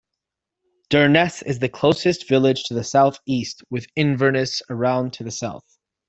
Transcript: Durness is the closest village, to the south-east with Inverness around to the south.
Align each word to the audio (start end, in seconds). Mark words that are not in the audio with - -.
Durness 0.89 1.43
is 1.45 1.59
the 1.59 1.69
closest 1.69 2.27
village, 2.27 2.63
to 2.63 2.73
the 2.73 2.83
south-east 2.83 3.61
with 3.69 3.85
Inverness 3.95 4.63
around 4.67 5.13
to 5.13 5.23
the 5.23 5.29
south. 5.29 5.77